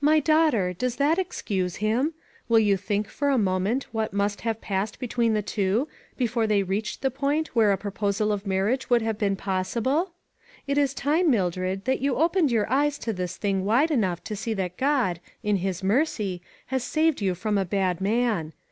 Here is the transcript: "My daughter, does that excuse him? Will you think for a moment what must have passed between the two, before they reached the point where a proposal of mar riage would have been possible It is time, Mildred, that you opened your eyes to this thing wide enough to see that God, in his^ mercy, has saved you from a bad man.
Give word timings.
"My 0.00 0.18
daughter, 0.18 0.72
does 0.72 0.96
that 0.96 1.16
excuse 1.16 1.76
him? 1.76 2.14
Will 2.48 2.58
you 2.58 2.76
think 2.76 3.06
for 3.06 3.28
a 3.28 3.38
moment 3.38 3.86
what 3.92 4.12
must 4.12 4.40
have 4.40 4.60
passed 4.60 4.98
between 4.98 5.32
the 5.34 5.42
two, 5.42 5.86
before 6.16 6.48
they 6.48 6.64
reached 6.64 7.02
the 7.02 7.10
point 7.12 7.54
where 7.54 7.70
a 7.70 7.76
proposal 7.78 8.32
of 8.32 8.48
mar 8.48 8.64
riage 8.66 8.90
would 8.90 9.00
have 9.02 9.16
been 9.16 9.36
possible 9.36 10.10
It 10.66 10.76
is 10.76 10.92
time, 10.92 11.30
Mildred, 11.30 11.84
that 11.84 12.00
you 12.00 12.16
opened 12.16 12.50
your 12.50 12.68
eyes 12.68 12.98
to 12.98 13.12
this 13.12 13.36
thing 13.36 13.64
wide 13.64 13.92
enough 13.92 14.24
to 14.24 14.34
see 14.34 14.54
that 14.54 14.76
God, 14.76 15.20
in 15.44 15.58
his^ 15.58 15.84
mercy, 15.84 16.42
has 16.74 16.82
saved 16.82 17.20
you 17.22 17.36
from 17.36 17.56
a 17.56 17.64
bad 17.64 18.00
man. 18.00 18.54